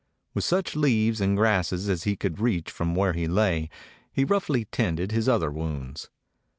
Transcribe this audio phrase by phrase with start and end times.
[0.33, 3.69] With such leaves and grasses as he could reach from where he lay,
[4.11, 6.09] he roughly tended his other wounds.